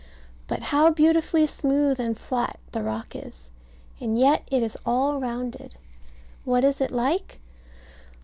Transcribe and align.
But 0.47 0.63
how 0.63 0.89
beautifully 0.89 1.45
smooth 1.45 1.99
and 1.99 2.17
flat 2.17 2.59
the 2.71 2.81
rock 2.81 3.15
is: 3.15 3.51
and 3.99 4.17
yet 4.19 4.41
it 4.49 4.63
is 4.63 4.75
all 4.83 5.19
rounded. 5.19 5.75
What 6.43 6.63
is 6.63 6.81
it 6.81 6.89
like? 6.89 7.39